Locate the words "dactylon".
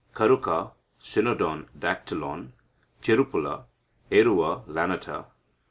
1.77-2.53